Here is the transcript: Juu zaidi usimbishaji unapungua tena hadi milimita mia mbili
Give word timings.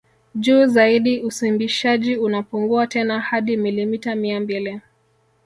Juu 0.35 0.65
zaidi 0.67 1.19
usimbishaji 1.19 2.15
unapungua 2.17 2.87
tena 2.87 3.19
hadi 3.19 3.57
milimita 3.57 4.15
mia 4.15 4.39
mbili 4.39 4.81